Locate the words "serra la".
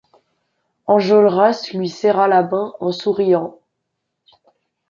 1.87-2.41